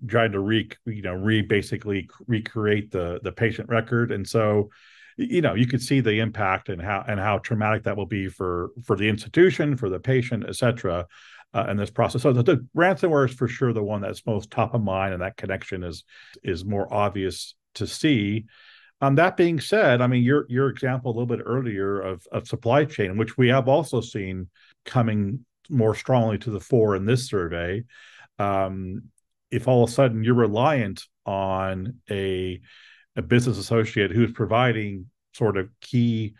trying 0.09 0.33
to 0.33 0.41
re 0.41 0.71
you 0.87 1.03
know 1.03 1.15
re 1.15 1.43
basically 1.43 2.09
recreate 2.27 2.91
the 2.91 3.21
the 3.23 3.33
patient 3.33 3.69
record. 3.69 4.11
And 4.11 4.27
so 4.27 4.71
you 5.17 5.41
know 5.41 5.55
you 5.55 5.67
could 5.67 5.83
see 5.83 6.01
the 6.01 6.21
impact 6.21 6.69
and 6.69 6.81
how 6.81 7.05
and 7.09 7.19
how 7.19 7.39
traumatic 7.39 7.85
that 7.85 7.97
will 7.97 8.07
be 8.07 8.29
for 8.29 8.71
for 8.85 8.97
the 8.97 9.09
institution 9.09 9.77
for 9.77 9.89
the 9.89 9.99
patient 9.99 10.45
et 10.47 10.55
cetera 10.55 11.07
uh, 11.55 11.67
in 11.71 11.77
this 11.77 11.91
process. 11.91 12.23
So 12.23 12.33
the, 12.33 12.43
the, 12.43 12.67
ransomware 12.77 13.29
is 13.29 13.35
for 13.35 13.49
sure 13.49 13.73
the 13.73 13.83
one 13.83 14.03
that's 14.03 14.27
most 14.27 14.51
top 14.51 14.75
of 14.75 14.83
mind, 14.83 15.15
and 15.15 15.23
that 15.23 15.37
connection 15.37 15.83
is 15.83 16.05
is 16.43 16.65
more 16.65 16.93
obvious 16.93 17.55
to 17.75 17.87
see. 17.87 18.45
Um, 19.01 19.15
that 19.17 19.37
being 19.37 19.61
said, 19.61 20.01
I 20.01 20.07
mean 20.07 20.23
your 20.23 20.47
your 20.49 20.69
example 20.69 21.11
a 21.11 21.15
little 21.15 21.27
bit 21.27 21.45
earlier 21.45 22.01
of 22.01 22.27
of 22.31 22.49
supply 22.49 22.85
chain, 22.85 23.17
which 23.17 23.39
we 23.39 23.49
have 23.49 23.69
also 23.69 24.01
seen 24.01 24.49
coming 24.85 25.45
more 25.69 25.95
strongly 25.95 26.39
to 26.39 26.51
the 26.51 26.61
fore 26.61 26.95
in 26.95 27.07
this 27.07 27.27
survey. 27.27 27.85
Um, 28.39 29.05
if 29.51 29.69
all 29.69 29.85
of 29.85 29.91
a 29.91 29.93
sudden 29.93 30.25
you're 30.25 30.35
reliant 30.35 31.05
on 31.25 32.01
a 32.11 32.61
a 33.17 33.23
business 33.23 33.59
associate 33.59 34.11
who's 34.11 34.33
providing 34.33 35.07
sort 35.35 35.57
of 35.57 35.69
key 35.81 36.35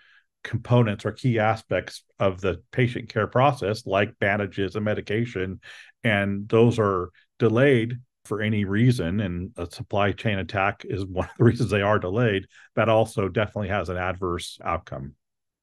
components 0.45 1.05
or 1.05 1.13
key 1.13 1.39
aspects 1.39 2.05
of 2.19 2.41
the 2.41 2.63
patient 2.71 3.09
care 3.09 3.27
process, 3.27 3.87
like 3.87 4.19
bandages 4.21 4.77
and 4.77 4.85
medication, 4.85 5.61
and 6.05 6.49
those 6.49 6.79
are 6.79 7.11
delayed 7.39 7.99
for 8.25 8.43
any 8.43 8.65
reason, 8.65 9.21
and 9.21 9.51
a 9.57 9.71
supply 9.71 10.13
chain 10.13 10.39
attack 10.39 10.85
is 10.85 11.05
one 11.07 11.27
of 11.27 11.37
the 11.39 11.45
reasons 11.45 11.71
they 11.71 11.83
are 11.83 11.99
delayed, 11.99 12.47
that 12.75 12.89
also 12.89 13.29
definitely 13.29 13.69
has 13.69 13.89
an 13.89 13.97
adverse 13.97 14.59
outcome. 14.65 15.15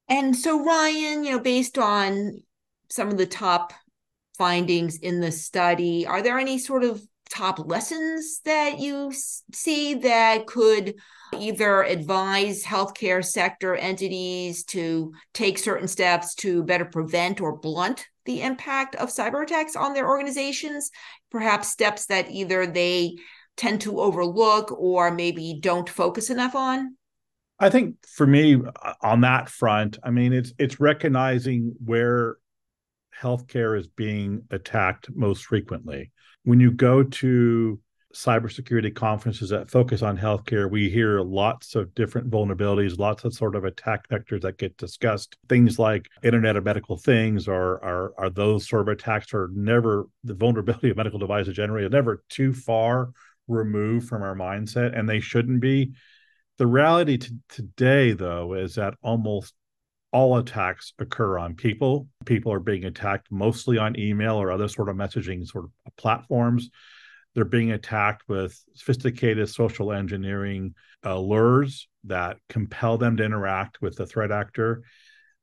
And 0.10 0.36
so, 0.36 0.64
Ryan, 0.64 1.24
you 1.24 1.32
know, 1.32 1.40
based 1.40 1.78
on 1.78 2.42
some 2.90 3.10
of 3.10 3.18
the 3.18 3.26
top 3.26 3.74
findings 4.38 4.98
in 4.98 5.22
the 5.22 5.32
study, 5.32 6.06
are 6.06 6.22
there 6.22 6.40
any 6.40 6.58
sort 6.58 6.84
of 6.84 7.02
top 7.34 7.58
lessons 7.68 8.42
that 8.46 8.80
you 8.80 9.12
see 9.52 9.96
that 9.96 10.46
could 10.46 10.94
either 11.34 11.82
advise 11.82 12.64
healthcare 12.64 13.26
sector 13.26 13.76
entities 13.76 14.64
to 14.64 15.12
take 15.34 15.58
certain 15.58 15.88
steps 15.88 16.36
to 16.36 16.64
better 16.64 16.86
prevent 16.86 17.42
or 17.42 17.58
blunt 17.58 18.06
the 18.26 18.42
impact 18.42 18.96
of 18.96 19.10
cyber 19.10 19.42
attacks 19.42 19.76
on 19.76 19.94
their 19.94 20.08
organizations 20.08 20.92
perhaps 21.32 21.68
steps 21.68 22.06
that 22.06 22.30
either 22.30 22.68
they 22.68 23.16
tend 23.58 23.82
to 23.82 24.00
overlook 24.00 24.72
or 24.72 25.12
maybe 25.12 25.58
don't 25.60 25.90
focus 25.90 26.30
enough 26.30 26.56
on? 26.56 26.96
I 27.60 27.70
think 27.70 27.96
for 28.08 28.28
me 28.28 28.56
uh, 28.56 28.94
on 29.02 29.22
that 29.22 29.48
front 29.48 29.98
i 30.04 30.10
mean 30.10 30.34
it's 30.34 30.54
it's 30.58 30.80
recognizing 30.82 31.74
where 31.86 32.38
healthcare 33.22 33.78
is 33.78 33.88
being 33.88 34.44
attacked 34.52 35.10
most 35.16 35.46
frequently 35.46 36.12
when 36.44 36.60
you 36.60 36.72
go 36.72 37.04
to 37.04 37.80
cybersecurity 38.14 38.94
conferences 38.94 39.50
that 39.50 39.72
focus 39.72 40.04
on 40.04 40.16
healthcare, 40.18 40.70
we 40.70 40.88
hear 40.88 41.22
lots 41.22 41.74
of 41.74 41.94
different 41.96 42.30
vulnerabilities, 42.30 43.00
lots 43.00 43.24
of 43.24 43.34
sort 43.34 43.56
of 43.56 43.66
attack 43.66 44.08
vectors 44.08 44.42
that 44.42 44.60
get 44.60 44.78
discussed. 44.78 45.36
Things 45.50 45.80
like 45.80 46.08
Internet 46.22 46.56
of 46.56 46.64
Medical 46.64 46.98
Things 46.98 47.48
are 47.48 47.84
are 47.84 48.14
are 48.18 48.30
those 48.30 48.68
sort 48.68 48.84
of 48.84 48.88
attacks 48.90 49.34
are 49.34 49.50
never 49.54 50.06
the 50.24 50.36
vulnerability 50.36 50.92
of 50.92 50.98
medical 50.98 51.20
devices 51.20 51.56
generally 51.56 51.86
are 51.86 51.90
never 51.90 52.24
too 52.30 52.54
far 52.54 53.12
removed 53.48 54.08
from 54.08 54.22
our 54.22 54.36
mindset, 54.36 54.98
and 54.98 55.10
they 55.10 55.20
shouldn't 55.20 55.60
be. 55.60 55.94
The 56.60 56.68
reality 56.68 57.18
to 57.18 57.34
today, 57.50 58.12
though, 58.12 58.54
is 58.54 58.76
that 58.76 58.94
almost 59.02 59.56
all 60.14 60.38
attacks 60.38 60.94
occur 61.00 61.40
on 61.40 61.56
people. 61.56 62.08
People 62.26 62.54
are 62.54 62.60
being 62.60 62.86
attacked 62.86 63.32
mostly 63.32 63.80
on 63.80 64.00
email 64.00 64.36
or 64.36 64.52
other 64.52 64.68
sort 64.68 64.88
of 64.88 64.96
messaging 64.96 65.46
sort 65.46 65.66
of 65.66 65.96
platforms. 65.98 66.70
They're 67.34 67.46
being 67.46 67.72
attacked 67.72 68.30
with 68.30 68.58
sophisticated 68.76 69.50
social 69.50 69.92
engineering 69.92 70.76
uh, 71.04 71.18
lures 71.18 71.88
that 72.04 72.38
compel 72.48 73.00
them 73.00 73.18
to 73.18 73.24
interact 73.26 73.82
with 73.82 73.96
the 73.96 74.06
threat 74.06 74.32
actor. 74.32 74.84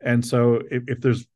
And 0.00 0.24
so, 0.24 0.62
if, 0.70 0.84
if 0.86 1.00
there's 1.00 1.26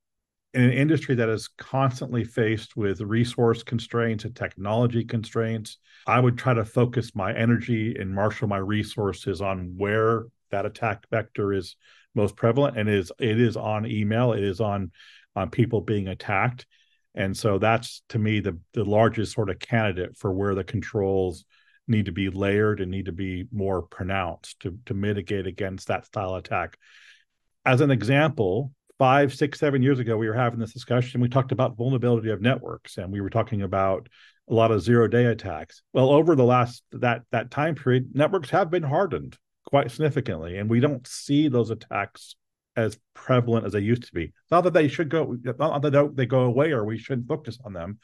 an 0.54 0.70
industry 0.70 1.16
that 1.16 1.28
is 1.28 1.48
constantly 1.58 2.22
faced 2.22 2.76
with 2.76 3.00
resource 3.00 3.64
constraints 3.64 4.24
and 4.24 4.36
technology 4.36 5.04
constraints, 5.04 5.78
I 6.06 6.20
would 6.20 6.38
try 6.38 6.54
to 6.54 6.64
focus 6.64 7.16
my 7.16 7.34
energy 7.34 7.96
and 7.98 8.14
marshal 8.14 8.46
my 8.46 8.58
resources 8.58 9.42
on 9.42 9.74
where 9.76 10.26
that 10.52 10.66
attack 10.66 11.04
vector 11.10 11.52
is 11.52 11.74
most 12.14 12.36
prevalent 12.36 12.78
and 12.78 12.88
it 12.88 12.94
is 12.94 13.12
it 13.18 13.40
is 13.40 13.56
on 13.56 13.86
email 13.86 14.32
it 14.32 14.42
is 14.42 14.60
on 14.60 14.92
on 15.36 15.50
people 15.50 15.80
being 15.80 16.08
attacked. 16.08 16.66
And 17.16 17.36
so 17.36 17.58
that's 17.58 18.02
to 18.10 18.18
me 18.18 18.40
the 18.40 18.58
the 18.72 18.84
largest 18.84 19.32
sort 19.32 19.50
of 19.50 19.58
candidate 19.58 20.16
for 20.16 20.32
where 20.32 20.54
the 20.54 20.64
controls 20.64 21.44
need 21.86 22.06
to 22.06 22.12
be 22.12 22.30
layered 22.30 22.80
and 22.80 22.90
need 22.90 23.06
to 23.06 23.12
be 23.12 23.46
more 23.52 23.82
pronounced 23.82 24.60
to 24.60 24.78
to 24.86 24.94
mitigate 24.94 25.46
against 25.46 25.88
that 25.88 26.06
style 26.06 26.34
attack. 26.34 26.76
As 27.64 27.80
an 27.80 27.90
example 27.90 28.72
five 28.98 29.34
six 29.34 29.58
seven 29.58 29.82
years 29.82 29.98
ago 29.98 30.16
we 30.16 30.28
were 30.28 30.34
having 30.34 30.60
this 30.60 30.72
discussion 30.72 31.20
we 31.20 31.28
talked 31.28 31.50
about 31.50 31.76
vulnerability 31.76 32.30
of 32.30 32.40
networks 32.40 32.96
and 32.96 33.10
we 33.10 33.20
were 33.20 33.28
talking 33.28 33.62
about 33.62 34.08
a 34.48 34.54
lot 34.54 34.70
of 34.70 34.82
zero 34.82 35.08
day 35.08 35.26
attacks. 35.26 35.82
Well, 35.92 36.10
over 36.10 36.34
the 36.34 36.44
last 36.44 36.82
that 36.92 37.22
that 37.32 37.50
time 37.50 37.74
period, 37.74 38.14
networks 38.14 38.50
have 38.50 38.70
been 38.70 38.82
hardened 38.82 39.36
quite 39.64 39.90
significantly, 39.90 40.58
and 40.58 40.68
we 40.68 40.80
don't 40.80 41.06
see 41.06 41.48
those 41.48 41.70
attacks 41.70 42.36
as 42.76 42.98
prevalent 43.14 43.66
as 43.66 43.72
they 43.72 43.80
used 43.80 44.04
to 44.04 44.12
be. 44.12 44.32
Not 44.50 44.62
that 44.64 44.72
they 44.72 44.88
should 44.88 45.08
go, 45.08 45.36
not 45.58 45.82
that 45.82 46.12
they 46.14 46.26
go 46.26 46.40
away 46.40 46.72
or 46.72 46.84
we 46.84 46.98
shouldn't 46.98 47.28
focus 47.28 47.58
on 47.64 47.72
them, 47.72 47.98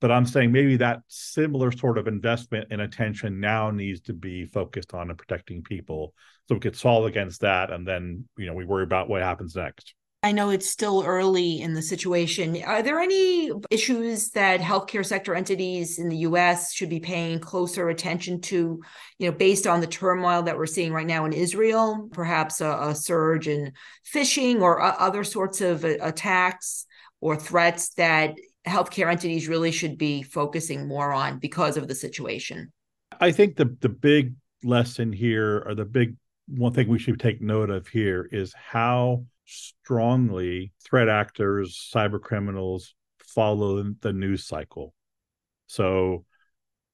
but 0.00 0.10
I'm 0.10 0.26
saying 0.26 0.52
maybe 0.52 0.76
that 0.76 1.00
similar 1.08 1.72
sort 1.72 1.98
of 1.98 2.06
investment 2.06 2.68
and 2.70 2.80
attention 2.80 3.40
now 3.40 3.70
needs 3.70 4.00
to 4.02 4.12
be 4.12 4.44
focused 4.44 4.94
on 4.94 5.08
and 5.10 5.18
protecting 5.18 5.62
people, 5.62 6.14
so 6.48 6.54
we 6.54 6.60
could 6.60 6.76
solve 6.76 7.06
against 7.06 7.40
that, 7.40 7.70
and 7.72 7.86
then 7.86 8.28
you 8.36 8.46
know 8.46 8.54
we 8.54 8.64
worry 8.64 8.84
about 8.84 9.08
what 9.08 9.22
happens 9.22 9.56
next. 9.56 9.94
I 10.26 10.32
know 10.32 10.50
it's 10.50 10.68
still 10.68 11.04
early 11.06 11.60
in 11.60 11.72
the 11.72 11.80
situation. 11.80 12.60
Are 12.64 12.82
there 12.82 12.98
any 12.98 13.52
issues 13.70 14.30
that 14.30 14.58
healthcare 14.58 15.06
sector 15.06 15.36
entities 15.36 16.00
in 16.00 16.08
the 16.08 16.16
US 16.30 16.72
should 16.72 16.90
be 16.90 16.98
paying 16.98 17.38
closer 17.38 17.90
attention 17.90 18.40
to, 18.40 18.82
you 19.20 19.30
know, 19.30 19.36
based 19.36 19.68
on 19.68 19.80
the 19.80 19.86
turmoil 19.86 20.42
that 20.42 20.58
we're 20.58 20.66
seeing 20.66 20.92
right 20.92 21.06
now 21.06 21.26
in 21.26 21.32
Israel, 21.32 22.08
perhaps 22.10 22.60
a, 22.60 22.76
a 22.88 22.94
surge 22.96 23.46
in 23.46 23.72
phishing 24.12 24.62
or 24.62 24.82
uh, 24.82 24.96
other 24.98 25.22
sorts 25.22 25.60
of 25.60 25.84
uh, 25.84 25.94
attacks 26.00 26.86
or 27.20 27.36
threats 27.36 27.90
that 27.90 28.34
healthcare 28.66 29.08
entities 29.08 29.46
really 29.46 29.70
should 29.70 29.96
be 29.96 30.24
focusing 30.24 30.88
more 30.88 31.12
on 31.12 31.38
because 31.38 31.76
of 31.76 31.86
the 31.86 31.94
situation? 31.94 32.72
I 33.20 33.30
think 33.30 33.54
the 33.54 33.76
the 33.80 33.88
big 33.88 34.34
lesson 34.64 35.12
here 35.12 35.62
or 35.64 35.76
the 35.76 35.84
big 35.84 36.16
one 36.48 36.72
thing 36.72 36.88
we 36.88 36.98
should 36.98 37.20
take 37.20 37.40
note 37.40 37.70
of 37.70 37.86
here 37.86 38.28
is 38.32 38.52
how 38.54 39.24
strongly 39.46 40.72
threat 40.84 41.08
actors, 41.08 41.90
cyber 41.94 42.20
criminals 42.20 42.94
follow 43.18 43.82
the 44.00 44.12
news 44.12 44.44
cycle. 44.44 44.94
So 45.66 46.24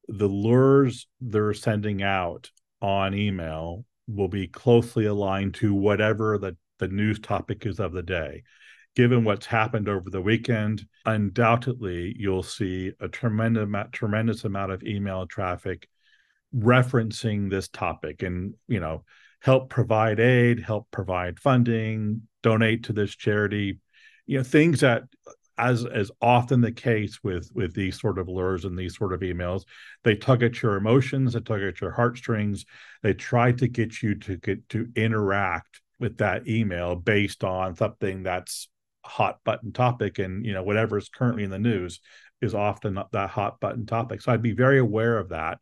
the 0.08 0.28
lures 0.28 1.06
they're 1.20 1.54
sending 1.54 2.02
out 2.02 2.50
on 2.80 3.14
email 3.14 3.84
will 4.06 4.28
be 4.28 4.46
closely 4.46 5.06
aligned 5.06 5.54
to 5.54 5.74
whatever 5.74 6.38
the, 6.38 6.56
the 6.78 6.88
news 6.88 7.18
topic 7.20 7.64
is 7.66 7.80
of 7.80 7.92
the 7.92 8.02
day. 8.02 8.42
Given 8.94 9.24
what's 9.24 9.46
happened 9.46 9.88
over 9.88 10.10
the 10.10 10.20
weekend, 10.20 10.86
undoubtedly 11.06 12.14
you'll 12.18 12.42
see 12.42 12.92
a 13.00 13.08
tremendous 13.08 13.68
tremendous 13.92 14.44
amount 14.44 14.72
of 14.72 14.82
email 14.82 15.26
traffic 15.26 15.88
referencing 16.54 17.48
this 17.48 17.68
topic. 17.68 18.22
And 18.22 18.54
you 18.68 18.80
know, 18.80 19.04
help 19.42 19.68
provide 19.70 20.20
aid, 20.20 20.60
help 20.60 20.88
provide 20.90 21.38
funding, 21.38 22.22
donate 22.42 22.84
to 22.84 22.92
this 22.92 23.14
charity, 23.14 23.78
you 24.26 24.38
know, 24.38 24.44
things 24.44 24.80
that 24.80 25.02
as 25.58 25.84
as 25.84 26.10
often 26.22 26.60
the 26.60 26.72
case 26.72 27.18
with 27.22 27.50
with 27.52 27.74
these 27.74 28.00
sort 28.00 28.18
of 28.18 28.28
lures 28.28 28.64
and 28.64 28.78
these 28.78 28.96
sort 28.96 29.12
of 29.12 29.20
emails, 29.20 29.64
they 30.04 30.14
tug 30.14 30.42
at 30.42 30.62
your 30.62 30.76
emotions, 30.76 31.32
they 31.32 31.40
tug 31.40 31.60
at 31.60 31.80
your 31.80 31.90
heartstrings, 31.90 32.64
they 33.02 33.12
try 33.12 33.52
to 33.52 33.68
get 33.68 34.00
you 34.00 34.14
to 34.14 34.36
get 34.36 34.66
to 34.70 34.88
interact 34.94 35.80
with 35.98 36.18
that 36.18 36.48
email 36.48 36.94
based 36.94 37.44
on 37.44 37.76
something 37.76 38.22
that's 38.22 38.68
hot 39.04 39.40
button 39.44 39.72
topic 39.72 40.20
and 40.20 40.46
you 40.46 40.52
know 40.52 40.62
whatever 40.62 40.96
is 40.96 41.08
currently 41.08 41.42
in 41.42 41.50
the 41.50 41.58
news 41.58 42.00
is 42.40 42.54
often 42.54 42.94
that 43.10 43.30
hot 43.30 43.58
button 43.60 43.86
topic. 43.86 44.20
So 44.20 44.32
i'd 44.32 44.42
be 44.42 44.52
very 44.52 44.78
aware 44.78 45.18
of 45.18 45.30
that. 45.30 45.58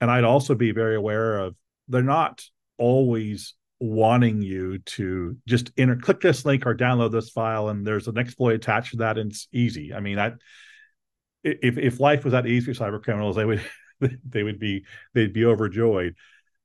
And 0.00 0.10
i'd 0.10 0.24
also 0.24 0.54
be 0.54 0.72
very 0.72 0.96
aware 0.96 1.38
of 1.38 1.54
they're 1.88 2.02
not 2.02 2.42
always 2.80 3.54
wanting 3.78 4.42
you 4.42 4.78
to 4.80 5.36
just 5.46 5.70
enter 5.78 5.96
click 5.96 6.20
this 6.20 6.44
link 6.44 6.66
or 6.66 6.74
download 6.74 7.12
this 7.12 7.30
file 7.30 7.68
and 7.68 7.86
there's 7.86 8.08
an 8.08 8.18
exploit 8.18 8.54
attached 8.54 8.90
to 8.92 8.96
that 8.98 9.18
and 9.18 9.30
it's 9.30 9.48
easy. 9.52 9.94
I 9.94 10.00
mean 10.00 10.18
i 10.18 10.32
if 11.42 11.78
if 11.78 12.00
life 12.00 12.24
was 12.24 12.32
that 12.32 12.46
easy 12.46 12.72
for 12.72 12.78
cyber 12.78 13.02
criminals 13.02 13.36
they 13.36 13.44
would 13.44 13.62
they 14.28 14.42
would 14.42 14.58
be 14.58 14.84
they'd 15.14 15.32
be 15.32 15.44
overjoyed. 15.44 16.14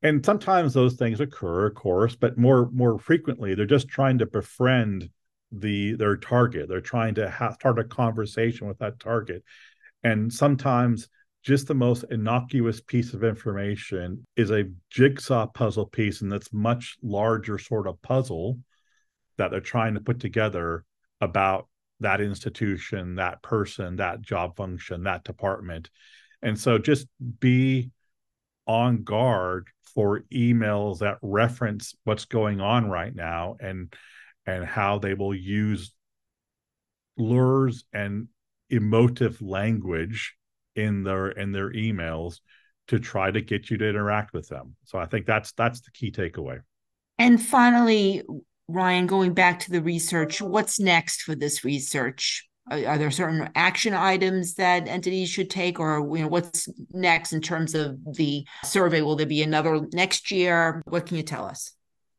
And 0.02 0.24
sometimes 0.24 0.74
those 0.74 0.94
things 0.94 1.20
occur 1.20 1.66
of 1.66 1.74
course 1.74 2.16
but 2.16 2.36
more 2.36 2.70
more 2.72 2.98
frequently 2.98 3.54
they're 3.54 3.66
just 3.66 3.88
trying 3.88 4.18
to 4.18 4.26
befriend 4.26 5.08
the 5.52 5.94
their 5.94 6.16
target. 6.16 6.68
They're 6.68 6.80
trying 6.80 7.14
to 7.16 7.30
ha- 7.30 7.54
start 7.54 7.78
a 7.78 7.84
conversation 7.84 8.66
with 8.66 8.78
that 8.78 8.98
target. 9.00 9.42
And 10.02 10.32
sometimes 10.32 11.08
just 11.46 11.68
the 11.68 11.74
most 11.74 12.04
innocuous 12.10 12.80
piece 12.80 13.14
of 13.14 13.22
information 13.22 14.26
is 14.36 14.50
a 14.50 14.64
jigsaw 14.90 15.46
puzzle 15.46 15.86
piece 15.86 16.20
and 16.20 16.30
that's 16.30 16.52
much 16.52 16.96
larger 17.04 17.56
sort 17.56 17.86
of 17.86 18.02
puzzle 18.02 18.58
that 19.38 19.52
they're 19.52 19.60
trying 19.60 19.94
to 19.94 20.00
put 20.00 20.18
together 20.18 20.84
about 21.20 21.68
that 22.00 22.20
institution 22.20 23.14
that 23.14 23.40
person 23.42 23.94
that 23.96 24.20
job 24.20 24.56
function 24.56 25.04
that 25.04 25.22
department. 25.22 25.88
And 26.42 26.58
so 26.58 26.78
just 26.78 27.06
be 27.38 27.92
on 28.66 29.04
guard 29.04 29.68
for 29.94 30.24
emails 30.32 30.98
that 30.98 31.18
reference 31.22 31.94
what's 32.02 32.24
going 32.24 32.60
on 32.60 32.90
right 32.90 33.14
now 33.14 33.56
and 33.60 33.94
and 34.46 34.64
how 34.64 34.98
they 34.98 35.14
will 35.14 35.34
use 35.34 35.92
lures 37.16 37.84
and 37.92 38.26
emotive 38.68 39.40
language 39.40 40.34
in 40.76 41.02
their 41.02 41.28
in 41.28 41.52
their 41.52 41.70
emails 41.72 42.40
to 42.88 42.98
try 42.98 43.30
to 43.30 43.40
get 43.40 43.70
you 43.70 43.76
to 43.78 43.88
interact 43.88 44.32
with 44.32 44.48
them. 44.48 44.76
So 44.84 44.98
I 44.98 45.06
think 45.06 45.26
that's 45.26 45.52
that's 45.52 45.80
the 45.80 45.90
key 45.90 46.10
takeaway. 46.10 46.60
And 47.18 47.44
finally, 47.44 48.22
Ryan, 48.68 49.06
going 49.06 49.34
back 49.34 49.60
to 49.60 49.70
the 49.70 49.82
research, 49.82 50.40
what's 50.40 50.78
next 50.78 51.22
for 51.22 51.34
this 51.34 51.64
research? 51.64 52.48
Are, 52.70 52.84
are 52.86 52.98
there 52.98 53.10
certain 53.10 53.48
action 53.54 53.94
items 53.94 54.54
that 54.54 54.88
entities 54.88 55.30
should 55.30 55.50
take, 55.50 55.80
or 55.80 55.98
you 56.16 56.22
know, 56.22 56.28
what's 56.28 56.68
next 56.90 57.32
in 57.32 57.40
terms 57.40 57.74
of 57.74 57.96
the 58.14 58.44
survey? 58.64 59.02
Will 59.02 59.16
there 59.16 59.26
be 59.26 59.42
another 59.42 59.80
next 59.92 60.30
year? 60.30 60.82
What 60.86 61.06
can 61.06 61.16
you 61.16 61.22
tell 61.22 61.44
us? 61.44 61.72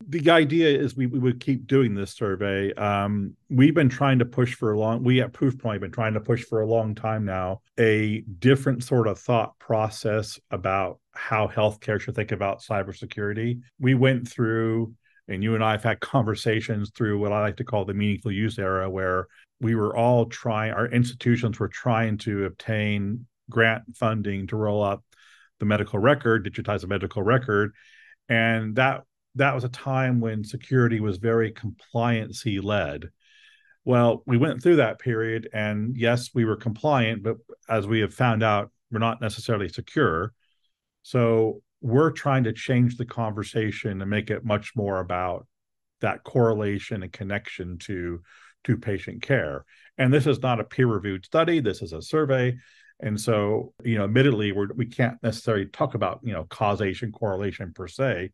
The 0.05 0.29
idea 0.29 0.69
is 0.69 0.95
we, 0.95 1.05
we 1.05 1.19
would 1.19 1.39
keep 1.39 1.67
doing 1.67 1.93
this 1.93 2.13
survey. 2.13 2.73
Um, 2.75 3.35
we've 3.49 3.73
been 3.73 3.89
trying 3.89 4.19
to 4.19 4.25
push 4.25 4.55
for 4.55 4.71
a 4.71 4.79
long, 4.79 5.03
we 5.03 5.21
at 5.21 5.33
Proofpoint 5.33 5.73
have 5.73 5.81
been 5.81 5.91
trying 5.91 6.13
to 6.13 6.21
push 6.21 6.43
for 6.43 6.61
a 6.61 6.67
long 6.67 6.95
time 6.95 7.25
now, 7.25 7.61
a 7.77 8.21
different 8.39 8.83
sort 8.83 9.07
of 9.07 9.19
thought 9.19 9.57
process 9.59 10.39
about 10.51 10.99
how 11.13 11.47
healthcare 11.47 11.99
should 11.99 12.15
think 12.15 12.31
about 12.31 12.61
cybersecurity. 12.61 13.59
We 13.79 13.95
went 13.95 14.27
through, 14.29 14.93
and 15.27 15.43
you 15.43 15.55
and 15.55 15.63
I 15.63 15.71
have 15.71 15.83
had 15.83 15.99
conversations 15.99 16.91
through 16.95 17.19
what 17.19 17.33
I 17.33 17.41
like 17.41 17.57
to 17.57 17.65
call 17.65 17.83
the 17.83 17.93
meaningful 17.93 18.31
use 18.31 18.57
era, 18.59 18.89
where 18.89 19.27
we 19.59 19.75
were 19.75 19.97
all 19.97 20.27
trying, 20.27 20.71
our 20.71 20.87
institutions 20.87 21.59
were 21.59 21.67
trying 21.67 22.17
to 22.19 22.45
obtain 22.45 23.25
grant 23.49 23.83
funding 23.95 24.47
to 24.47 24.55
roll 24.55 24.83
up 24.83 25.03
the 25.59 25.65
medical 25.65 25.99
record, 25.99 26.45
digitize 26.45 26.81
the 26.81 26.87
medical 26.87 27.23
record. 27.23 27.73
And 28.29 28.75
that 28.75 29.03
that 29.37 29.55
was 29.55 29.63
a 29.63 29.69
time 29.69 30.19
when 30.19 30.43
security 30.43 30.99
was 30.99 31.17
very 31.17 31.53
compliancy 31.53 32.61
led. 32.61 33.09
Well, 33.85 34.23
we 34.25 34.37
went 34.37 34.61
through 34.61 34.77
that 34.77 34.99
period, 34.99 35.49
and 35.53 35.95
yes, 35.95 36.31
we 36.33 36.43
were 36.43 36.57
compliant, 36.57 37.23
but 37.23 37.37
as 37.69 37.87
we 37.87 38.01
have 38.01 38.13
found 38.13 38.43
out, 38.43 38.71
we're 38.91 38.99
not 38.99 39.21
necessarily 39.21 39.69
secure. 39.69 40.33
So 41.03 41.61
we're 41.81 42.11
trying 42.11 42.43
to 42.45 42.53
change 42.53 42.97
the 42.97 43.05
conversation 43.05 44.01
and 44.01 44.09
make 44.09 44.29
it 44.29 44.43
much 44.43 44.75
more 44.75 44.99
about 44.99 45.47
that 46.01 46.23
correlation 46.23 47.03
and 47.03 47.11
connection 47.11 47.77
to 47.79 48.21
to 48.63 48.77
patient 48.77 49.21
care. 49.21 49.63
And 49.97 50.13
this 50.13 50.27
is 50.27 50.41
not 50.41 50.59
a 50.59 50.63
peer 50.63 50.87
reviewed 50.87 51.25
study. 51.25 51.59
This 51.61 51.81
is 51.81 51.93
a 51.93 52.01
survey. 52.01 52.57
And 52.99 53.19
so, 53.19 53.73
you 53.83 53.97
know, 53.97 54.05
admittedly, 54.05 54.51
we're, 54.51 54.73
we 54.73 54.87
can't 54.87 55.21
necessarily 55.21 55.67
talk 55.67 55.93
about, 55.93 56.19
you 56.23 56.33
know, 56.33 56.43
causation, 56.45 57.11
correlation 57.11 57.71
per 57.73 57.87
se, 57.87 58.31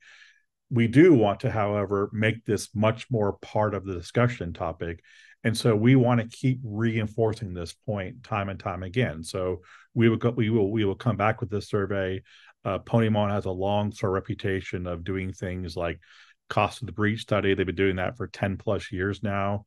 we 0.70 0.88
do 0.88 1.14
want 1.14 1.42
to, 1.42 1.52
however, 1.52 2.10
make 2.14 2.46
this 2.46 2.70
much 2.74 3.10
more 3.12 3.34
part 3.34 3.74
of 3.74 3.86
the 3.86 3.94
discussion 3.94 4.54
topic. 4.54 5.04
And 5.44 5.58
so 5.58 5.76
we 5.76 5.96
want 5.96 6.22
to 6.22 6.38
keep 6.38 6.60
reinforcing 6.64 7.54
this 7.54 7.74
point 7.74 8.24
time 8.24 8.50
and 8.50 8.60
time 8.60 8.82
again. 8.82 9.24
So 9.24 9.62
we 9.94 10.10
will 10.10 10.18
go, 10.18 10.30
we 10.30 10.50
will 10.50 10.72
we 10.72 10.86
will 10.86 10.96
come 10.96 11.18
back 11.18 11.42
with 11.42 11.50
this 11.50 11.68
survey. 11.68 12.22
Uh, 12.66 12.80
Ponemon 12.80 13.30
has 13.30 13.46
a 13.46 13.52
long 13.52 13.92
sort 13.92 14.12
of 14.12 14.14
reputation 14.14 14.88
of 14.88 15.04
doing 15.04 15.34
things 15.34 15.76
like 15.76 16.00
cost 16.50 16.82
of 16.82 16.86
the 16.86 16.94
breach 16.94 17.22
study. 17.22 17.54
They've 17.54 17.66
been 17.66 17.76
doing 17.76 17.98
that 17.98 18.16
for 18.16 18.28
10 18.28 18.58
plus 18.58 18.92
years 18.92 19.22
now. 19.22 19.66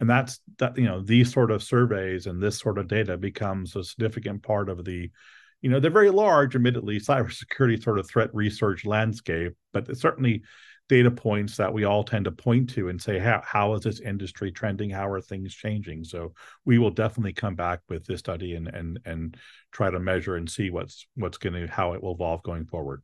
And 0.00 0.08
that's 0.08 0.40
that, 0.58 0.78
you 0.78 0.84
know, 0.84 1.02
these 1.02 1.32
sort 1.32 1.50
of 1.50 1.62
surveys 1.62 2.26
and 2.26 2.40
this 2.40 2.58
sort 2.58 2.78
of 2.78 2.88
data 2.88 3.16
becomes 3.16 3.74
a 3.74 3.84
significant 3.84 4.42
part 4.42 4.68
of 4.68 4.84
the 4.84 5.10
you 5.60 5.70
know, 5.70 5.80
they're 5.80 5.90
very 5.90 6.10
large, 6.10 6.54
admittedly, 6.54 6.98
cybersecurity 7.00 7.82
sort 7.82 7.98
of 7.98 8.08
threat 8.08 8.34
research 8.34 8.84
landscape, 8.84 9.54
but 9.72 9.96
certainly 9.96 10.42
data 10.88 11.10
points 11.10 11.56
that 11.56 11.72
we 11.72 11.84
all 11.84 12.02
tend 12.02 12.24
to 12.24 12.32
point 12.32 12.70
to 12.70 12.88
and 12.88 13.00
say, 13.00 13.18
how, 13.18 13.42
how 13.44 13.74
is 13.74 13.82
this 13.82 14.00
industry 14.00 14.50
trending? 14.50 14.88
How 14.88 15.08
are 15.08 15.20
things 15.20 15.54
changing? 15.54 16.04
So 16.04 16.32
we 16.64 16.78
will 16.78 16.90
definitely 16.90 17.34
come 17.34 17.54
back 17.54 17.80
with 17.88 18.06
this 18.06 18.20
study 18.20 18.54
and 18.54 18.68
and 18.68 18.98
and 19.04 19.36
try 19.70 19.90
to 19.90 20.00
measure 20.00 20.36
and 20.36 20.50
see 20.50 20.70
what's 20.70 21.06
what's 21.14 21.38
going 21.38 21.54
to 21.54 21.66
how 21.66 21.92
it 21.92 22.02
will 22.02 22.14
evolve 22.14 22.42
going 22.42 22.64
forward. 22.64 23.02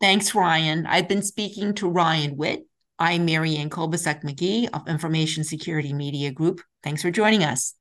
Thanks, 0.00 0.34
Ryan. 0.34 0.86
I've 0.86 1.08
been 1.08 1.22
speaking 1.22 1.74
to 1.74 1.88
Ryan 1.88 2.36
Witt. 2.36 2.66
I'm 2.98 3.24
Marianne 3.24 3.70
Kolbasuk 3.70 4.22
McGee 4.22 4.68
of 4.72 4.88
Information 4.88 5.44
Security 5.44 5.92
Media 5.92 6.30
Group. 6.30 6.62
Thanks 6.82 7.02
for 7.02 7.10
joining 7.10 7.44
us. 7.44 7.74